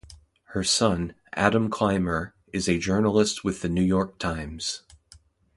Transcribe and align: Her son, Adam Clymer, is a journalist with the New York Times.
Her 0.55 0.63
son, 0.63 1.13
Adam 1.33 1.69
Clymer, 1.69 2.33
is 2.51 2.67
a 2.67 2.79
journalist 2.79 3.43
with 3.43 3.61
the 3.61 3.69
New 3.69 3.83
York 3.83 4.17
Times. 4.17 4.81